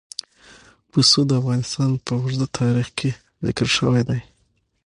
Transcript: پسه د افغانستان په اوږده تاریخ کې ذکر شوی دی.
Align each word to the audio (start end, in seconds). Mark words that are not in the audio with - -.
پسه 0.91 1.19
د 1.29 1.31
افغانستان 1.41 1.89
په 2.05 2.11
اوږده 2.19 2.47
تاریخ 2.59 2.87
کې 2.97 3.09
ذکر 3.45 3.67
شوی 3.77 4.01
دی. 4.09 4.19